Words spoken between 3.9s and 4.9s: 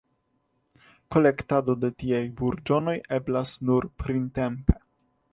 printempe.